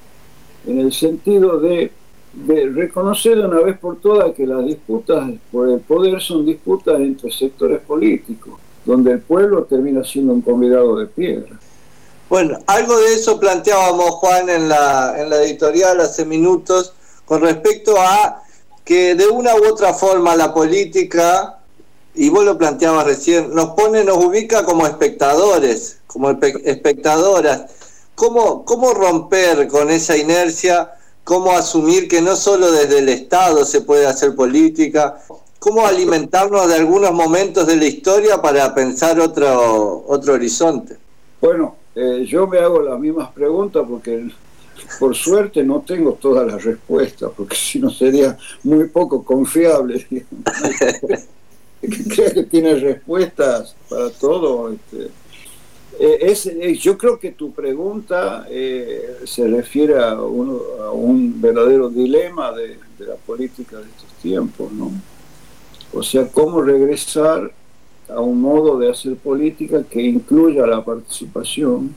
en 0.65 0.79
el 0.79 0.93
sentido 0.93 1.59
de 1.59 1.91
de 2.33 2.67
reconocer 2.69 3.37
de 3.37 3.45
una 3.45 3.59
vez 3.59 3.77
por 3.77 3.97
todas 3.97 4.33
que 4.33 4.47
las 4.47 4.65
disputas 4.65 5.29
por 5.51 5.69
el 5.69 5.79
poder 5.79 6.19
son 6.19 6.45
disputas 6.45 6.99
entre 6.99 7.31
sectores 7.31 7.79
políticos, 7.81 8.59
donde 8.85 9.11
el 9.11 9.19
pueblo 9.19 9.63
termina 9.65 10.03
siendo 10.03 10.33
un 10.33 10.41
convidado 10.41 10.97
de 10.97 11.05
piedra. 11.05 11.59
Bueno, 12.29 12.59
algo 12.67 12.97
de 12.97 13.13
eso 13.13 13.39
planteábamos, 13.39 14.11
Juan, 14.15 14.49
en 14.49 14.69
la, 14.69 15.15
en 15.19 15.29
la 15.29 15.43
editorial 15.43 15.99
hace 16.01 16.25
minutos, 16.25 16.93
con 17.25 17.41
respecto 17.41 17.99
a 17.99 18.43
que 18.83 19.15
de 19.15 19.27
una 19.27 19.55
u 19.55 19.67
otra 19.67 19.93
forma 19.93 20.35
la 20.35 20.53
política, 20.53 21.59
y 22.15 22.29
vos 22.29 22.43
lo 22.43 22.57
planteabas 22.57 23.05
recién, 23.05 23.53
nos 23.53 23.71
pone, 23.71 24.03
nos 24.03 24.17
ubica 24.17 24.63
como 24.63 24.85
espectadores, 24.85 25.97
como 26.07 26.29
espectadoras. 26.31 27.63
¿Cómo, 28.15 28.63
¿Cómo 28.65 28.93
romper 28.93 29.67
con 29.67 29.89
esa 29.89 30.15
inercia? 30.15 30.91
¿Cómo 31.23 31.51
asumir 31.53 32.07
que 32.07 32.21
no 32.21 32.35
solo 32.35 32.71
desde 32.71 32.99
el 32.99 33.09
Estado 33.09 33.65
se 33.65 33.81
puede 33.81 34.05
hacer 34.05 34.35
política? 34.35 35.23
¿Cómo 35.57 35.87
alimentarnos 35.87 36.67
de 36.67 36.75
algunos 36.75 37.13
momentos 37.13 37.65
de 37.65 37.77
la 37.77 37.85
historia 37.85 38.41
para 38.41 38.75
pensar 38.75 39.19
otro, 39.19 40.03
otro 40.07 40.33
horizonte? 40.33 40.97
Bueno, 41.41 41.75
eh, 41.95 42.25
yo 42.25 42.47
me 42.47 42.59
hago 42.59 42.81
las 42.81 42.99
mismas 42.99 43.31
preguntas 43.31 43.83
porque 43.87 44.29
por 44.99 45.15
suerte 45.15 45.63
no 45.63 45.81
tengo 45.81 46.13
todas 46.13 46.47
las 46.47 46.63
respuestas, 46.63 47.31
porque 47.35 47.55
si 47.55 47.79
no 47.79 47.89
sería 47.89 48.37
muy 48.63 48.87
poco 48.89 49.23
confiable. 49.23 50.05
Creo 51.81 52.33
que 52.33 52.43
tiene 52.43 52.75
respuestas 52.75 53.75
para 53.89 54.09
todo. 54.09 54.71
Este. 54.71 55.09
Eh, 55.99 56.17
es, 56.21 56.45
eh, 56.47 56.73
yo 56.75 56.97
creo 56.97 57.19
que 57.19 57.33
tu 57.33 57.51
pregunta 57.51 58.47
se 58.47 59.47
refiere 59.47 60.01
a, 60.01 60.19
un 60.19 61.41
verdadero 61.41 61.89
dilema 61.89 62.53
de, 62.53 62.79
de, 62.97 63.05
la 63.05 63.15
política 63.15 63.77
de 63.77 63.83
estos 63.83 64.09
tiempos, 64.21 64.71
¿no? 64.71 64.91
O 65.91 66.01
sea, 66.01 66.25
cómo 66.29 66.61
regresar 66.61 67.51
a 68.13 68.21
un 68.21 68.41
modo 68.41 68.77
de 68.77 68.89
hacer 68.89 69.15
política 69.15 69.83
que 69.83 70.01
incluya 70.01 70.65
la 70.65 70.83
participación 70.83 71.95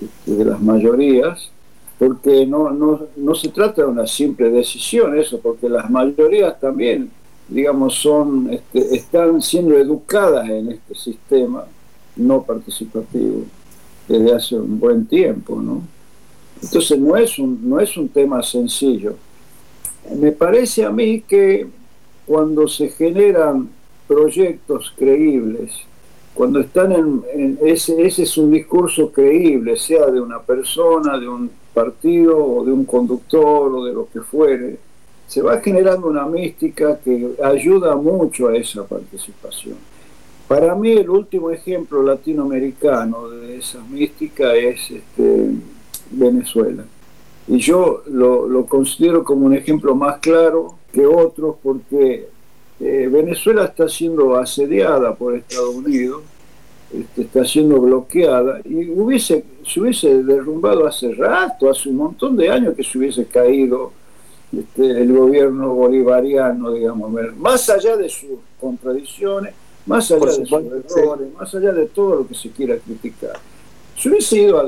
este, 0.00 0.32
de 0.32 0.44
las 0.44 0.60
mayorías, 0.60 1.50
porque 1.98 2.46
no, 2.46 2.70
no, 2.70 3.34
se 3.34 3.48
trata 3.48 3.82
de 3.82 3.88
una 3.88 4.06
simple 4.06 4.50
decisión 4.50 5.18
eso, 5.18 5.40
porque 5.40 5.68
las 5.68 5.90
mayorías 5.90 6.60
también, 6.60 7.10
digamos, 7.48 7.94
son, 7.94 8.50
este, 8.52 8.94
están 8.94 9.40
siendo 9.40 9.76
educadas 9.76 10.48
en 10.48 10.72
este 10.72 10.94
sistema 10.94 11.64
no 12.16 12.42
participativo 12.42 13.44
desde 14.08 14.34
hace 14.34 14.56
un 14.56 14.78
buen 14.78 15.06
tiempo, 15.06 15.60
¿no? 15.60 15.82
Entonces 16.62 16.98
no 16.98 17.16
es 17.16 17.38
un, 17.38 17.68
no 17.68 17.80
es 17.80 17.96
un 17.96 18.08
tema 18.08 18.42
sencillo. 18.42 19.16
Me 20.18 20.32
parece 20.32 20.84
a 20.84 20.90
mí 20.90 21.20
que 21.20 21.66
cuando 22.26 22.66
se 22.68 22.88
generan 22.88 23.68
proyectos 24.06 24.92
creíbles, 24.96 25.72
cuando 26.34 26.60
están 26.60 26.92
en, 26.92 27.58
ese, 27.62 28.06
ese 28.06 28.24
es 28.24 28.36
un 28.36 28.50
discurso 28.50 29.10
creíble, 29.10 29.76
sea 29.76 30.06
de 30.06 30.20
una 30.20 30.40
persona, 30.40 31.18
de 31.18 31.26
un 31.26 31.50
partido 31.72 32.36
o 32.36 32.64
de 32.64 32.72
un 32.72 32.84
conductor 32.84 33.74
o 33.74 33.84
de 33.84 33.94
lo 33.94 34.06
que 34.12 34.20
fuere, 34.20 34.78
se 35.26 35.42
va 35.42 35.60
generando 35.60 36.06
una 36.08 36.26
mística 36.26 36.98
que 36.98 37.30
ayuda 37.42 37.96
mucho 37.96 38.48
a 38.48 38.56
esa 38.56 38.84
participación. 38.86 39.76
Para 40.46 40.74
mí 40.74 40.92
el 40.92 41.10
último 41.10 41.50
ejemplo 41.50 42.02
latinoamericano 42.02 43.30
de 43.30 43.56
esa 43.56 43.80
mística 43.84 44.54
es 44.54 44.90
este, 44.90 45.50
Venezuela. 46.10 46.84
Y 47.48 47.58
yo 47.58 48.02
lo, 48.10 48.46
lo 48.46 48.66
considero 48.66 49.24
como 49.24 49.46
un 49.46 49.54
ejemplo 49.54 49.94
más 49.94 50.18
claro 50.18 50.74
que 50.92 51.06
otros 51.06 51.56
porque 51.62 52.28
eh, 52.78 53.08
Venezuela 53.10 53.64
está 53.64 53.88
siendo 53.88 54.36
asediada 54.36 55.14
por 55.14 55.34
Estados 55.34 55.74
Unidos, 55.74 56.22
este, 56.92 57.22
está 57.22 57.44
siendo 57.44 57.80
bloqueada 57.80 58.60
y 58.64 58.90
hubiese, 58.90 59.44
se 59.66 59.80
hubiese 59.80 60.22
derrumbado 60.22 60.86
hace 60.86 61.12
rato, 61.14 61.70
hace 61.70 61.88
un 61.88 61.96
montón 61.96 62.36
de 62.36 62.50
años 62.50 62.74
que 62.76 62.84
se 62.84 62.98
hubiese 62.98 63.24
caído 63.24 63.92
este, 64.56 64.90
el 64.90 65.12
gobierno 65.12 65.74
bolivariano, 65.74 66.72
digamos, 66.72 67.10
más 67.38 67.68
allá 67.70 67.96
de 67.96 68.08
sus 68.08 68.38
contradicciones, 68.60 69.54
más 69.86 70.10
allá 70.12 70.26
de 70.26 70.32
sus 70.32 70.52
errores, 70.52 71.28
más 71.36 71.54
allá 71.54 71.72
de 71.72 71.86
todo 71.86 72.16
lo 72.16 72.28
que 72.28 72.34
se 72.34 72.50
quiera 72.50 72.76
criticar. 72.76 73.38
Se 73.96 74.10
hubiese 74.10 74.38
ido 74.38 74.60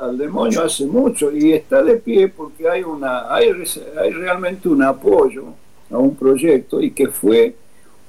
al, 0.00 0.18
demonio 0.18 0.62
hace 0.62 0.84
mucho 0.84 1.30
y 1.30 1.52
está 1.52 1.82
de 1.84 1.96
pie 1.96 2.28
porque 2.28 2.68
hay, 2.68 2.82
una, 2.82 3.32
hay, 3.32 3.50
hay 3.96 4.10
realmente 4.10 4.68
un 4.68 4.82
apoyo 4.82 5.54
a 5.92 5.98
un 5.98 6.16
proyecto 6.16 6.80
y 6.80 6.90
que 6.90 7.08
fue 7.08 7.54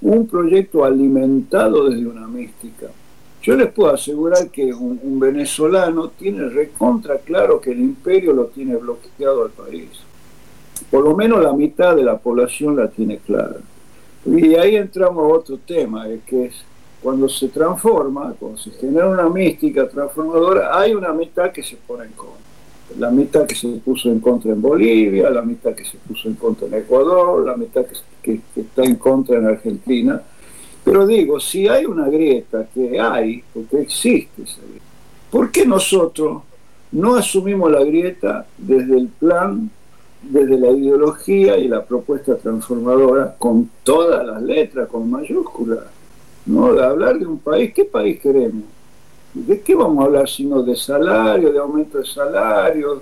un 0.01 0.27
proyecto 0.27 0.83
alimentado 0.83 1.89
desde 1.89 2.05
una 2.07 2.27
mística. 2.27 2.87
Yo 3.41 3.55
les 3.55 3.71
puedo 3.71 3.93
asegurar 3.93 4.49
que 4.49 4.73
un, 4.73 5.19
venezolano 5.19 6.09
tiene 6.09 6.47
recontra 6.49 7.17
claro 7.17 7.59
que 7.59 7.71
el 7.71 7.79
imperio 7.79 8.33
lo 8.33 8.45
tiene 8.45 8.75
bloqueado 8.75 9.43
al 9.43 9.51
país. 9.51 9.89
Por 10.89 11.03
lo 11.03 11.15
menos 11.15 11.43
la 11.43 11.53
mitad 11.53 11.95
de 11.95 12.03
la 12.03 12.17
población 12.17 12.75
la 12.75 12.89
tiene 12.89 13.17
clara. 13.17 13.57
Y 14.25 14.55
ahí 14.55 14.75
entramos 14.75 15.23
a 15.23 15.35
otro 15.35 15.57
tema, 15.57 16.05
que 16.25 16.45
es 16.45 16.55
cuando 17.01 17.27
se 17.27 17.49
transforma, 17.49 18.33
cuando 18.39 18.57
se 18.57 18.71
genera 18.71 19.09
una 19.09 19.27
mística 19.27 19.89
transformadora, 19.89 20.79
hay 20.79 20.93
una 20.93 21.11
mitad 21.11 21.51
que 21.51 21.63
se 21.63 21.75
pone 21.75 22.05
en 22.05 22.11
contra 22.13 22.52
la 22.97 23.09
mitad 23.09 23.45
que 23.45 23.55
se 23.55 23.67
puso 23.77 24.09
en 24.09 24.19
contra 24.19 24.51
en 24.51 24.61
Bolivia, 24.61 25.29
la 25.29 25.41
mitad 25.41 25.73
que 25.73 25.85
se 25.85 25.97
puso 25.97 26.27
en 26.27 26.35
contra 26.35 26.67
en 26.67 26.75
Ecuador, 26.75 27.45
la 27.45 27.55
mitad 27.55 27.85
que, 28.21 28.39
está 28.55 28.83
en 28.83 28.95
contra 28.95 29.37
en 29.37 29.47
Argentina. 29.47 30.21
Pero 30.83 31.07
digo, 31.07 31.39
si 31.39 31.67
hay 31.67 31.85
una 31.85 32.07
grieta, 32.09 32.67
que 32.73 32.99
hay, 32.99 33.43
porque 33.53 33.81
existe 33.81 34.43
esa 34.43 34.61
grieta, 34.61 34.85
¿por 35.31 35.51
qué 35.51 35.65
nosotros 35.65 36.43
no 36.91 37.15
asumimos 37.15 37.71
la 37.71 37.83
grieta 37.83 38.45
desde 38.57 38.97
el 38.97 39.07
plan, 39.07 39.69
desde 40.21 40.57
la 40.59 40.71
ideología 40.71 41.57
y 41.57 41.67
la 41.67 41.83
propuesta 41.83 42.37
transformadora, 42.37 43.35
con 43.37 43.69
todas 43.83 44.25
las 44.25 44.41
letras, 44.41 44.87
con 44.87 45.09
mayúsculas? 45.09 45.85
¿no? 46.45 46.73
De 46.73 46.83
hablar 46.83 47.17
de 47.17 47.25
un 47.25 47.39
país, 47.39 47.73
¿qué 47.73 47.85
país 47.85 48.19
queremos? 48.19 48.63
¿De 49.33 49.61
qué 49.61 49.73
vamos 49.73 50.03
a 50.03 50.05
hablar 50.05 50.29
sino 50.29 50.61
de 50.61 50.75
salario, 50.75 51.51
de 51.51 51.59
aumento 51.59 51.97
de 51.97 52.05
salario? 52.05 53.01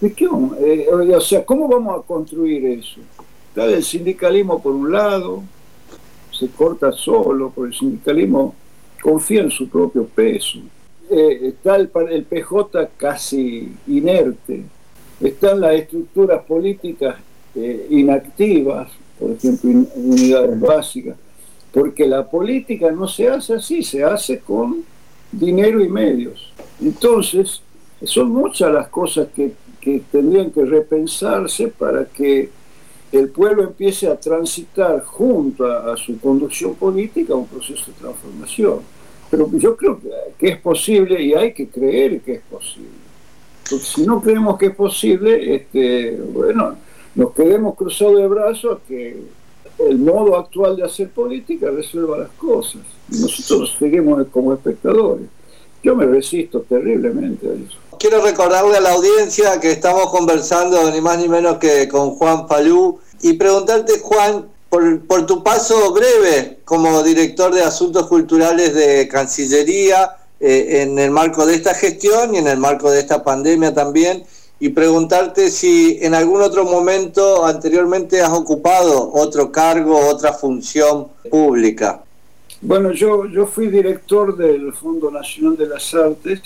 ¿De 0.00 0.12
qué 0.12 0.24
eh, 0.24 0.88
o 0.90 1.20
sea, 1.20 1.44
¿cómo 1.44 1.68
vamos 1.68 1.98
a 1.98 2.02
construir 2.02 2.64
eso? 2.66 3.00
Está 3.48 3.66
el 3.66 3.84
sindicalismo 3.84 4.62
por 4.62 4.72
un 4.72 4.90
lado, 4.90 5.42
se 6.30 6.48
corta 6.48 6.92
solo, 6.92 7.52
porque 7.54 7.74
el 7.74 7.78
sindicalismo 7.78 8.54
confía 9.02 9.42
en 9.42 9.50
su 9.50 9.68
propio 9.68 10.06
peso. 10.06 10.58
Eh, 11.10 11.40
está 11.54 11.76
el, 11.76 11.88
PJ 11.88 12.88
casi 12.96 13.72
inerte, 13.86 14.64
están 15.20 15.60
las 15.60 15.74
estructuras 15.74 16.42
políticas 16.44 17.16
eh, 17.54 17.86
inactivas, 17.90 18.90
por 19.18 19.30
ejemplo, 19.30 19.70
unidades 19.94 20.58
básicas, 20.58 21.16
porque 21.72 22.06
la 22.06 22.28
política 22.28 22.90
no 22.90 23.06
se 23.06 23.28
hace 23.28 23.54
así, 23.54 23.82
se 23.82 24.02
hace 24.02 24.40
con 24.40 24.84
dinero 25.38 25.82
y 25.82 25.88
medios. 25.88 26.52
Entonces, 26.80 27.62
son 28.04 28.30
muchas 28.30 28.72
las 28.72 28.88
cosas 28.88 29.28
que, 29.34 29.52
tendrían 30.10 30.50
que 30.50 30.64
repensarse 30.64 31.68
para 31.68 32.06
que 32.06 32.48
el 33.12 33.28
pueblo 33.28 33.62
empiece 33.62 34.08
a 34.08 34.18
transitar 34.18 35.04
junto 35.04 35.64
a, 35.64 35.96
su 35.96 36.18
conducción 36.18 36.74
política 36.74 37.36
un 37.36 37.46
proceso 37.46 37.92
de 37.92 37.92
transformación. 37.92 38.80
Pero 39.30 39.48
yo 39.52 39.76
creo 39.76 40.00
que, 40.00 40.48
es 40.48 40.58
posible 40.58 41.22
y 41.22 41.34
hay 41.34 41.52
que 41.52 41.68
creer 41.68 42.20
que 42.20 42.32
es 42.32 42.40
posible. 42.50 42.88
Porque 43.70 43.84
si 43.84 44.04
no 44.04 44.20
creemos 44.20 44.58
que 44.58 44.66
es 44.66 44.74
posible, 44.74 45.54
este, 45.54 46.16
bueno, 46.32 46.76
nos 47.14 47.32
quedemos 47.32 47.76
cruzados 47.76 48.16
de 48.16 48.26
brazos 48.26 48.80
que 48.88 49.16
el 49.78 49.98
modo 49.98 50.36
actual 50.36 50.76
de 50.76 50.84
hacer 50.84 51.10
política 51.10 51.70
resuelva 51.70 52.18
las 52.18 52.30
cosas. 52.30 52.82
Nosotros 53.08 53.76
seguimos 53.78 54.26
como 54.32 54.52
espectadores. 54.54 55.26
Yo 55.82 55.94
me 55.94 56.06
resisto 56.06 56.62
terriblemente 56.62 57.46
a 57.46 57.52
eso. 57.52 57.78
Quiero 57.98 58.22
recordarle 58.22 58.76
a 58.76 58.80
la 58.80 58.92
audiencia 58.92 59.60
que 59.60 59.70
estamos 59.70 60.10
conversando 60.10 60.90
ni 60.90 61.00
más 61.00 61.18
ni 61.18 61.28
menos 61.28 61.58
que 61.58 61.88
con 61.88 62.10
Juan 62.16 62.48
Falú 62.48 62.98
y 63.22 63.34
preguntarte, 63.34 64.00
Juan, 64.00 64.46
por, 64.68 65.00
por 65.06 65.26
tu 65.26 65.42
paso 65.42 65.92
breve 65.92 66.58
como 66.64 67.02
director 67.02 67.54
de 67.54 67.62
Asuntos 67.62 68.06
Culturales 68.08 68.74
de 68.74 69.08
Cancillería 69.08 70.16
eh, 70.38 70.82
en 70.82 70.98
el 70.98 71.10
marco 71.10 71.46
de 71.46 71.54
esta 71.54 71.72
gestión 71.72 72.34
y 72.34 72.38
en 72.38 72.46
el 72.46 72.58
marco 72.58 72.90
de 72.90 73.00
esta 73.00 73.24
pandemia 73.24 73.72
también, 73.72 74.24
y 74.58 74.70
preguntarte 74.70 75.50
si 75.50 75.98
en 76.00 76.14
algún 76.14 76.40
otro 76.40 76.64
momento 76.64 77.44
anteriormente 77.44 78.20
has 78.20 78.32
ocupado 78.32 79.12
otro 79.12 79.52
cargo, 79.52 79.98
otra 80.08 80.32
función 80.32 81.08
pública. 81.30 82.02
Bueno, 82.62 82.92
yo, 82.92 83.26
yo 83.26 83.46
fui 83.46 83.68
director 83.68 84.36
del 84.36 84.72
Fondo 84.72 85.10
Nacional 85.10 85.56
de 85.58 85.66
las 85.66 85.92
Artes, 85.94 86.40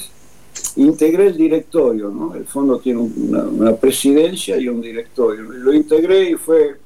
integré 0.77 1.29
el 1.29 1.37
directorio, 1.37 2.11
¿no? 2.11 2.35
El 2.35 2.47
fondo 2.47 2.79
tiene 2.79 3.01
una, 3.01 3.77
presidencia 3.77 4.57
y 4.57 4.69
un 4.69 4.81
directorio. 4.81 5.43
Lo 5.43 5.73
integré 5.73 6.31
y 6.31 6.35
fue, 6.35 6.77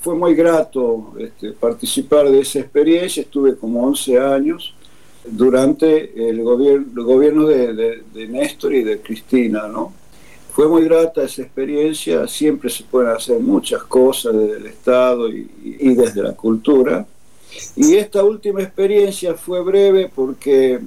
fue 0.00 0.16
muy 0.16 0.34
grato 0.34 1.14
este, 1.18 1.52
participar 1.52 2.28
de 2.30 2.40
esa 2.40 2.58
experiencia, 2.58 3.22
estuve 3.22 3.56
como 3.56 3.86
11 3.86 4.18
años 4.18 4.74
durante 5.24 6.28
el 6.28 6.42
gobierno, 6.42 6.86
el 6.96 7.04
gobierno 7.04 7.46
de, 7.46 8.02
Néstor 8.28 8.74
y 8.74 8.82
de 8.82 9.00
Cristina, 9.00 9.68
¿no? 9.68 9.92
Fue 10.54 10.68
muy 10.68 10.84
grata 10.84 11.24
esa 11.24 11.42
experiencia, 11.42 12.26
siempre 12.28 12.70
se 12.70 12.84
pueden 12.84 13.10
hacer 13.10 13.40
muchas 13.40 13.82
cosas 13.82 14.32
desde 14.34 14.56
el 14.56 14.66
Estado 14.66 15.28
y, 15.28 15.50
y 15.62 15.94
desde 15.94 16.22
la 16.22 16.32
cultura. 16.32 17.04
Y 17.76 17.94
esta 17.96 18.22
última 18.24 18.62
experiencia 18.62 19.34
fue 19.34 19.60
breve 19.62 20.10
porque 20.14 20.80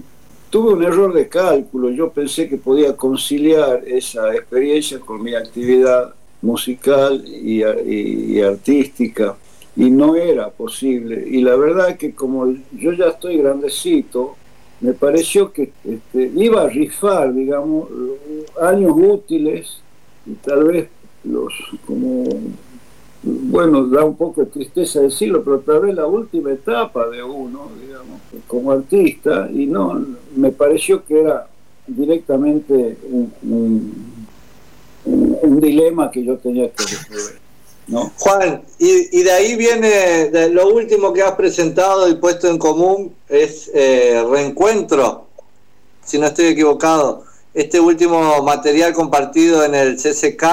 tuve 0.50 0.74
un 0.74 0.84
error 0.84 1.14
de 1.14 1.28
cálculo. 1.28 1.90
Yo 1.90 2.12
pensé 2.12 2.48
que 2.48 2.58
podía 2.58 2.96
conciliar 2.96 3.84
esa 3.86 4.34
experiencia 4.34 5.00
con 5.00 5.22
mi 5.22 5.36
actividad 5.36 6.14
musical 6.42 7.24
y, 7.26 7.62
artística 8.42 9.36
y 9.76 9.90
no 9.90 10.16
era 10.16 10.50
posible. 10.50 11.24
Y 11.28 11.42
la 11.42 11.56
verdad 11.56 11.98
que 11.98 12.14
como 12.14 12.54
yo 12.72 12.94
ya 12.94 13.08
estoy 13.10 13.38
grandecito, 13.38 14.36
me 14.80 14.94
pareció 14.94 15.52
que 15.52 15.72
este, 15.84 16.32
iba 16.36 16.64
a 16.64 16.70
rifar, 16.70 17.34
digamos, 17.34 17.90
años 18.62 18.94
útiles 18.96 19.82
y 20.26 20.34
tal 20.34 20.66
vez 20.66 20.90
los 21.24 21.54
como 21.86 22.26
bueno, 23.24 23.86
da 23.88 24.06
un 24.06 24.16
poco 24.16 24.42
de 24.42 24.48
tristeza 24.48 25.02
decirlo, 25.02 25.44
pero 25.44 25.60
tal 25.60 25.82
vez 25.82 25.96
la 25.96 26.06
última 26.06 26.52
etapa 26.52 27.10
de 27.10 27.24
uno, 27.24 27.70
digamos, 27.82 28.22
como 28.48 28.72
artista, 28.72 29.50
y 29.52 29.66
no, 29.66 30.06
me 30.36 30.52
pareció 30.52 31.04
que 31.04 31.22
era 31.22 31.48
directamente 31.88 32.98
un, 33.44 34.16
dilema 35.60 36.12
que 36.12 36.24
yo 36.24 36.38
tenía 36.38 36.70
que 36.70 36.84
resolver. 36.84 37.47
¿No? 37.88 38.12
Juan, 38.17 38.63
y, 38.79 39.24
de 39.24 39.32
ahí 39.32 39.56
viene, 39.56 40.50
lo 40.50 40.70
último 40.70 41.13
que 41.13 41.22
has 41.22 41.34
presentado 41.34 42.10
y 42.10 42.15
puesto 42.15 42.48
en 42.50 42.58
común 42.58 43.15
es 43.29 43.72
eh, 43.74 44.24
Reencuentro, 44.29 45.27
si 46.03 46.17
no 46.17 46.27
estoy 46.27 46.48
equivocado, 46.48 47.24
este 47.53 47.79
último 47.79 48.41
material 48.44 48.94
compartido 48.94 49.63
en 49.63 49.74
el 49.74 49.98
CCK 49.98 50.44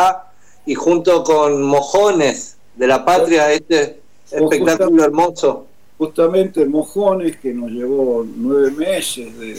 y 0.66 0.74
junto 0.74 1.22
con 1.22 1.62
Mojones, 1.62 2.56
de 2.76 2.86
la 2.86 3.04
patria, 3.04 3.52
este 3.52 4.00
espectáculo 4.30 5.04
hermoso. 5.04 5.66
Justamente 5.98 6.66
Mojones, 6.66 7.36
que 7.36 7.54
nos 7.54 7.70
llevó 7.70 8.26
nueve 8.36 8.72
meses 8.72 9.38
de, 9.38 9.54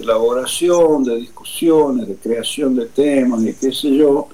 elaboración, 0.00 1.04
de 1.04 1.16
discusiones, 1.16 2.08
de 2.08 2.14
creación 2.14 2.76
de 2.76 2.86
temas 2.86 3.42
y 3.42 3.52
qué 3.52 3.72
sé 3.72 3.94
yo, 3.94 4.28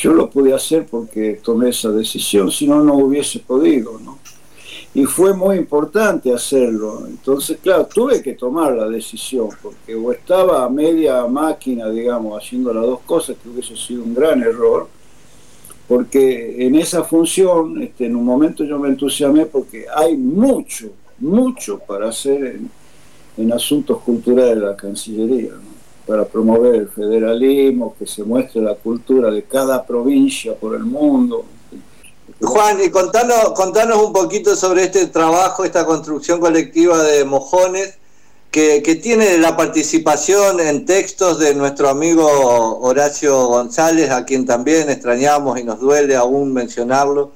yo 0.00 0.12
lo 0.14 0.30
pude 0.30 0.54
hacer 0.54 0.86
porque 0.86 1.40
tomé 1.42 1.70
esa 1.70 1.90
decisión, 1.90 2.50
si 2.50 2.68
no, 2.68 2.82
no 2.84 2.94
hubiese 2.94 3.40
podido, 3.40 3.98
¿no? 3.98 4.18
Y 4.94 5.04
fue 5.04 5.34
muy 5.34 5.56
importante 5.56 6.32
hacerlo. 6.32 7.06
Entonces, 7.06 7.58
claro, 7.62 7.86
tuve 7.86 8.22
que 8.22 8.34
tomar 8.34 8.72
la 8.74 8.88
decisión, 8.88 9.48
porque 9.60 9.94
o 9.94 10.12
estaba 10.12 10.64
a 10.64 10.70
media 10.70 11.26
máquina, 11.26 11.90
digamos, 11.90 12.42
haciendo 12.42 12.72
las 12.72 12.84
dos 12.84 13.00
cosas, 13.00 13.36
que 13.42 13.48
hubiese 13.48 13.76
sido 13.76 14.02
un 14.04 14.14
gran 14.14 14.40
error, 14.40 14.88
porque 15.88 16.64
en 16.64 16.76
esa 16.76 17.02
función, 17.02 17.82
este, 17.82 18.06
en 18.06 18.14
un 18.14 18.24
momento 18.24 18.64
yo 18.64 18.78
me 18.78 18.88
entusiasmé 18.88 19.46
porque 19.46 19.86
hay 19.94 20.16
mucho, 20.16 20.90
mucho 21.18 21.78
para 21.78 22.08
hacer 22.08 22.60
en, 23.36 23.52
asuntos 23.52 23.98
culturales 24.00 24.56
de 24.56 24.66
la 24.66 24.76
Cancillería, 24.76 25.52
para 26.08 26.24
promover 26.24 26.74
el 26.74 26.88
federalismo, 26.88 27.94
que 27.98 28.06
se 28.06 28.24
muestre 28.24 28.62
la 28.62 28.74
cultura 28.74 29.30
de 29.30 29.42
cada 29.42 29.84
provincia 29.84 30.54
por 30.54 30.74
el 30.74 30.84
mundo. 30.84 31.44
Juan, 32.40 32.78
y 32.82 32.88
contanos, 32.88 33.52
contanos 33.54 33.98
un 33.98 34.14
poquito 34.14 34.56
sobre 34.56 34.84
este 34.84 35.06
trabajo, 35.08 35.66
esta 35.66 35.84
construcción 35.84 36.40
colectiva 36.40 37.02
de 37.02 37.24
mojones 37.26 37.98
que, 38.50 38.80
tiene 39.02 39.36
la 39.36 39.54
participación 39.54 40.60
en 40.60 40.86
textos 40.86 41.38
de 41.38 41.54
nuestro 41.54 41.90
amigo 41.90 42.78
Horacio 42.80 43.46
González, 43.46 44.10
a 44.10 44.24
quien 44.24 44.46
también 44.46 44.88
extrañamos 44.88 45.60
y 45.60 45.64
nos 45.64 45.78
duele 45.78 46.16
aún 46.16 46.54
mencionarlo, 46.54 47.32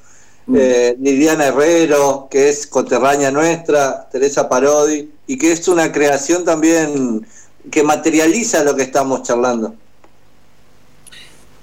mm. 0.47 0.57
eh, 0.59 0.97
Liliana 0.99 1.49
Herrero, 1.49 2.29
que 2.31 2.49
es 2.49 2.67
coterránea 2.67 3.31
nuestra, 3.31 4.09
Teresa 4.11 4.49
Parodi, 4.49 5.11
y 5.27 5.37
que 5.37 5.53
es 5.53 5.69
una 5.69 5.93
creación 5.93 6.45
también 6.45 7.27
que 7.71 7.83
materializa 7.83 8.65
lo 8.65 8.75
que 8.75 8.83
estamos 8.83 9.23
charlando. 9.23 9.75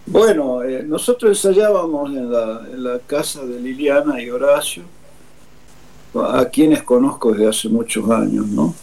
Bueno, 0.05 0.63
eh, 0.63 0.83
nosotros 0.83 1.45
ensayábamos 1.45 2.09
en 2.09 2.31
la, 2.31 2.67
en 2.71 2.83
la 2.83 2.99
casa 2.99 3.45
de 3.45 3.59
Liliana 3.59 4.21
y 4.21 4.29
Horacio, 4.29 4.83
a 6.15 6.45
quienes 6.45 6.81
conozco 6.83 7.31
desde 7.31 7.47
hace 7.47 7.69
muchos 7.69 8.09
años, 8.09 8.47
¿no? 8.47 8.73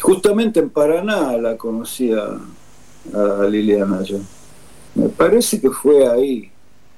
Justamente 0.00 0.60
en 0.60 0.70
Paraná 0.70 1.36
la 1.36 1.56
conocí 1.56 2.12
a, 2.12 2.38
Liliana 3.48 4.02
yo. 4.02 4.18
Me 4.94 5.08
parece 5.08 5.60
que 5.60 5.70
fue 5.70 6.06
ahí, 6.06 6.50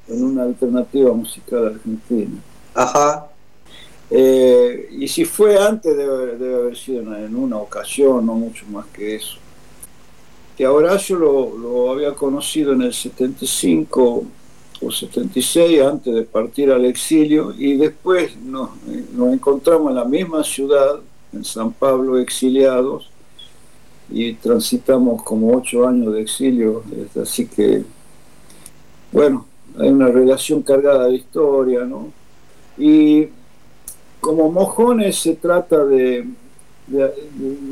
en 0.09 0.25
una 0.25 0.42
alternativa 0.42 1.12
musical 1.12 1.66
argentina. 1.66 2.40
Ajá. 2.75 3.29
Eh, 4.14 4.90
y 4.98 5.09
si 5.09 5.25
fue 5.25 5.59
antes, 5.59 5.96
debe, 5.96 6.55
haber 6.55 6.77
sido 6.77 7.01
en 7.16 7.35
una 7.35 7.57
ocasión, 7.57 8.27
no 8.27 8.35
mucho 8.35 8.66
más 8.66 8.85
que 8.88 9.16
eso. 9.16 9.38
Que 10.55 10.66
ahora 10.66 10.98
yo 10.98 11.16
lo, 11.16 11.90
había 11.90 12.12
conocido 12.12 12.75
en 12.75 12.83
el 12.83 12.92
75 12.92 14.25
o 14.83 14.90
76, 14.90 15.81
antes 15.81 16.14
de 16.14 16.22
partir 16.25 16.70
al 16.70 16.85
exilio, 16.85 17.55
y 17.57 17.77
después 17.77 18.37
nos, 18.37 18.70
nos 19.14 19.33
encontramos 19.33 19.88
en 19.90 19.96
la 19.96 20.05
misma 20.05 20.44
ciudad 20.44 21.01
en 21.33 21.42
San 21.42 21.72
Pablo 21.72 22.18
exiliados 22.18 23.09
y 24.11 24.35
transitamos 24.35 25.22
como 25.22 25.57
ocho 25.57 25.88
años 25.88 26.12
de 26.12 26.20
exilio, 26.20 26.83
así 27.20 27.46
que, 27.46 27.83
bueno, 29.11 29.46
hay 29.79 29.88
una 29.88 30.09
relación 30.09 30.61
cargada 30.61 31.07
de 31.07 31.14
historia, 31.14 31.85
¿no? 31.87 32.12
Y 32.77 33.29
como 34.23 34.53
mojones 34.53 35.17
se 35.17 35.35
trata 35.35 35.85
de, 35.85 36.25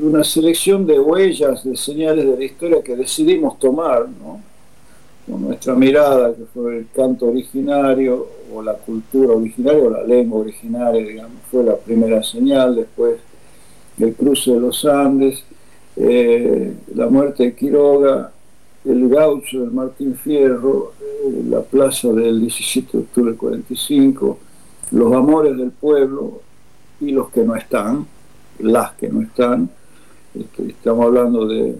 una 0.02 0.24
selección 0.24 0.84
de 0.84 0.98
huellas, 0.98 1.62
de 1.62 1.76
señales 1.76 2.26
de 2.26 2.36
la 2.36 2.44
historia 2.44 2.82
que 2.82 2.96
decidimos 2.96 3.56
tomar, 3.60 4.08
¿no? 4.08 4.40
Con 5.30 5.42
nuestra 5.42 5.76
mirada, 5.76 6.34
que 6.34 6.44
fue 6.52 6.78
el 6.78 6.86
canto 6.92 7.26
originario, 7.26 8.26
o 8.52 8.62
la 8.62 8.74
cultura 8.74 9.34
originaria, 9.34 9.84
o 9.84 9.90
la 9.90 10.02
lengua 10.02 10.40
originaria, 10.40 11.06
digamos, 11.06 11.38
fue 11.52 11.62
la 11.62 11.76
primera 11.76 12.20
señal, 12.24 12.74
después 12.74 13.20
el 14.00 14.12
cruce 14.14 14.50
de 14.50 14.60
los 14.60 14.84
Andes, 14.84 15.44
eh, 15.94 16.74
la 16.96 17.06
muerte 17.06 17.44
de 17.44 17.54
Quiroga, 17.54 18.32
el 18.84 19.08
gaucho 19.08 19.60
del 19.60 19.70
Martín 19.70 20.16
Fierro, 20.16 20.94
eh, 21.00 21.44
la 21.48 21.60
plaza 21.60 22.08
del 22.08 22.40
17 22.40 22.90
de 22.90 23.04
octubre 23.04 23.30
del 23.30 23.38
45, 23.38 24.38
los 24.90 25.12
amores 25.12 25.56
del 25.56 25.70
pueblo 25.70 26.40
y 27.00 27.12
los 27.12 27.30
que 27.30 27.42
no 27.44 27.56
están, 27.56 28.06
las 28.58 28.92
que 28.92 29.08
no 29.08 29.22
están. 29.22 29.70
Este, 30.34 30.68
estamos 30.68 31.06
hablando 31.06 31.46
de, 31.46 31.76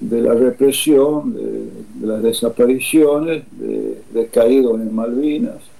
la 0.00 0.34
represión, 0.34 1.34
de, 1.34 2.06
las 2.06 2.22
desapariciones, 2.22 3.44
de, 3.52 4.02
de 4.12 4.26
caídos 4.28 4.80
en 4.80 4.94
Malvinas 4.94 5.72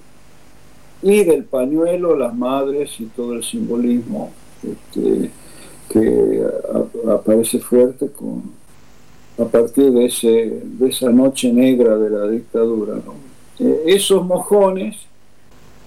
y 1.02 1.24
del 1.24 1.44
pañuelo, 1.44 2.16
las 2.16 2.35
madres 2.35 3.00
y 3.00 3.06
todo 3.06 3.35
el 3.35 3.42
simbolismo 3.42 4.32
este, 4.62 5.30
que 5.88 6.44
aparece 7.11 7.58
fuerte 7.58 8.08
con, 8.08 8.42
a 9.38 9.44
partir 9.44 9.90
de, 9.90 10.06
ese, 10.06 10.62
de 10.62 10.88
esa 10.88 11.11
noche 11.11 11.52
negra 11.52 11.96
de 11.96 12.11
la 12.11 12.28
dictadura. 12.28 12.94
Eh, 13.58 13.82
esos 13.87 14.24
mojones 14.24 14.96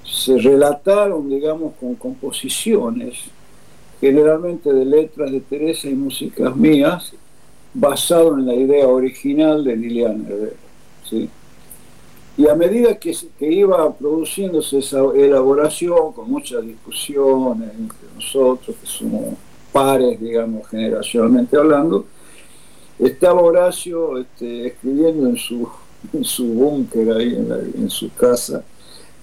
se 0.05 0.37
relataron, 0.37 1.29
digamos, 1.29 1.73
con 1.79 1.95
composiciones, 1.95 3.15
generalmente 3.99 4.71
de 4.71 4.85
letras 4.85 5.31
de 5.31 5.41
Teresa 5.41 5.89
y 5.89 5.95
músicas 5.95 6.55
mías, 6.55 7.13
basado 7.73 8.37
en 8.37 8.45
la 8.45 8.55
idea 8.55 8.87
original 8.87 9.63
de 9.63 9.75
Liliana 9.75 10.29
Herrera. 10.29 11.29
Y 12.37 12.47
a 12.49 12.55
medida 12.55 12.99
que, 12.99 13.15
que, 13.39 13.51
iba 13.51 13.93
produciéndose 13.93 14.79
esa 14.79 14.99
elaboración, 15.15 16.11
con 16.11 16.29
muchas 16.29 16.65
discusiones 16.65 17.69
entre 17.77 18.07
nosotros, 18.13 18.75
que 18.75 18.85
somos 18.85 19.35
pares, 19.71 20.19
digamos, 20.19 20.67
generacionalmente 20.67 21.55
hablando, 21.57 22.05
estaba 22.99 23.41
Horacio 23.41 24.17
este, 24.19 24.67
escribiendo 24.67 25.27
en 25.27 25.37
su, 25.37 25.67
en 26.13 26.23
su 26.23 26.45
búnker 26.45 27.11
ahí 27.11 27.35
en, 27.77 27.89
su 27.89 28.13
casa, 28.13 28.63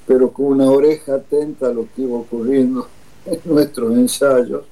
pero 0.07 0.33
con 0.33 0.47
una 0.47 0.71
oreja 0.71 1.17
atenta 1.17 1.69
a 1.69 1.73
lo 1.73 1.87
que 1.95 2.03
iba 2.03 2.17
ocurriendo 2.17 2.89
en 3.27 3.41
nuestros 3.45 3.93
ensayos. 3.97 4.65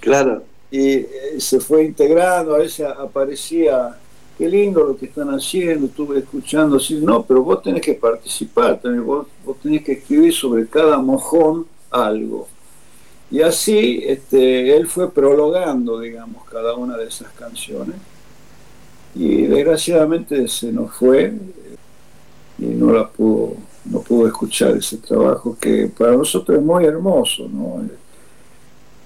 Claro. 0.00 0.42
Y 0.70 0.88
eh, 0.90 1.08
se 1.38 1.60
fue 1.60 1.84
integrando, 1.84 2.54
a 2.54 2.58
veces 2.58 2.86
aparecía, 2.86 3.98
qué 4.36 4.48
lindo 4.48 4.84
lo 4.84 4.96
que 4.96 5.06
están 5.06 5.28
haciendo, 5.30 5.86
estuve 5.86 6.18
escuchando 6.20 6.76
así, 6.76 6.94
no, 6.94 7.22
pero 7.22 7.42
vos 7.42 7.62
tenés 7.62 7.82
que 7.82 7.94
participar, 7.94 8.80
vos, 9.04 9.26
vos 9.44 9.56
tenés 9.62 9.82
que 9.82 9.92
escribir 9.92 10.32
sobre 10.32 10.66
cada 10.66 10.98
mojón 10.98 11.66
algo 11.90 12.46
Y 13.30 13.40
así 13.40 14.02
este, 14.04 14.76
él 14.76 14.86
fue 14.86 15.10
prologando, 15.10 15.98
digamos, 15.98 16.44
cada 16.44 16.74
una 16.74 16.96
de 16.96 17.06
esas 17.06 17.30
canciones. 17.32 17.96
Y 19.14 19.42
desgraciadamente 19.46 20.46
se 20.48 20.70
nos 20.70 20.94
fue 20.94 21.32
y 22.58 22.66
no 22.66 22.92
la 22.92 23.08
pudo, 23.08 23.56
no 23.90 24.00
pudo 24.00 24.26
escuchar 24.26 24.76
ese 24.76 24.98
trabajo 24.98 25.56
que 25.60 25.90
para 25.96 26.16
nosotros 26.16 26.58
es 26.58 26.64
muy 26.64 26.84
hermoso, 26.84 27.48
¿no? 27.48 27.82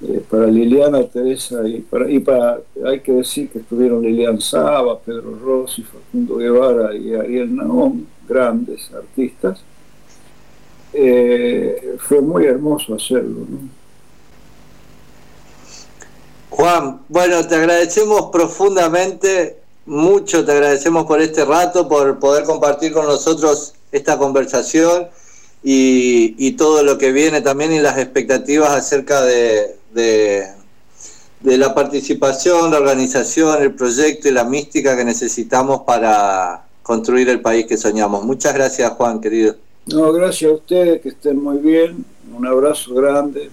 Eh, 0.05 0.21
para 0.29 0.47
Liliana 0.47 1.05
Teresa 1.05 1.67
y 1.67 1.79
para, 1.81 2.11
y 2.11 2.19
para, 2.19 2.59
hay 2.85 3.01
que 3.01 3.13
decir 3.13 3.49
que 3.49 3.61
estuvieron 3.61 4.03
Lilian 4.03 4.41
Saba, 4.41 4.99
Pedro 4.99 5.39
Rossi, 5.39 5.85
Facundo 5.85 6.39
Guevara 6.39 6.95
y 6.97 7.15
Ariel 7.15 7.55
Naón, 7.55 8.09
grandes 8.29 8.91
artistas. 8.93 9.61
Eh, 10.93 11.97
fue 12.01 12.21
muy 12.21 12.47
hermoso 12.47 12.97
hacerlo. 12.97 13.47
Juan, 16.51 17.03
bueno, 17.09 17.47
te 17.47 17.55
agradecemos 17.55 18.29
profundamente, 18.33 19.59
mucho 19.87 20.45
te 20.45 20.51
agradecemos 20.53 21.07
por 21.07 21.21
este 21.21 21.45
rato, 21.45 21.89
por 21.89 22.19
poder 22.19 22.45
compartir 22.45 22.93
con 22.93 23.07
nosotros 23.07 23.75
esta 23.93 24.19
conversación 24.19 25.09
y 25.63 26.51
todo 26.53 26.83
lo 26.83 26.99
que 26.99 27.13
viene 27.13 27.41
también 27.41 27.73
y 27.73 27.79
las 27.79 27.99
expectativas 27.99 28.71
acerca 28.71 29.23
de, 29.23 29.77
de, 29.93 31.59
la 31.59 31.75
participación, 31.75 32.71
la 32.71 32.79
organización, 32.79 33.63
el 33.63 33.75
proyecto 33.75 34.29
y 34.29 34.33
la 34.33 34.45
mística 34.45 34.97
que 34.97 35.05
necesitamos 35.05 35.83
para 35.83 36.65
construir 36.83 37.29
el 37.29 37.41
país 37.41 37.67
que 37.67 37.77
soñamos. 37.77 38.25
Muchas 38.25 38.55
gracias, 38.55 38.91
Juan, 38.93 39.21
querido. 39.21 39.57
No, 39.87 40.13
gracias 40.13 40.51
a 40.51 40.55
ustedes, 40.55 41.01
que 41.01 41.11
estén 41.11 41.43
muy 41.43 41.59
bien. 41.59 42.05
Un 42.35 42.47
abrazo 42.47 42.95
grande. 42.95 43.51